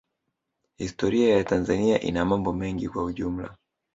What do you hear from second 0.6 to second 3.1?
Historia ya Tanzania ina mambo mengi kwa